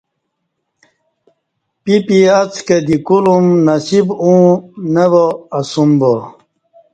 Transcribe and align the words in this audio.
پی 1.83 1.95
پی 2.05 2.17
اڅ 2.39 2.53
کہ 2.65 2.77
دی 2.85 2.97
کولوم 3.05 3.45
نصیب 3.65 4.07
اوں 4.21 4.43
نہ 4.93 5.05
وا 5.11 5.25
اسوم 5.57 5.91
با 5.99 6.11